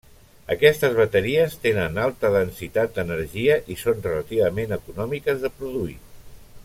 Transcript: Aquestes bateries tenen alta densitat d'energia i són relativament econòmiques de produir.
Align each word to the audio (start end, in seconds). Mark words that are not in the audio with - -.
Aquestes 0.53 0.93
bateries 0.99 1.57
tenen 1.65 1.99
alta 2.05 2.31
densitat 2.35 2.95
d'energia 2.95 3.59
i 3.75 3.79
són 3.83 4.03
relativament 4.09 4.75
econòmiques 4.79 5.45
de 5.45 5.55
produir. 5.61 5.97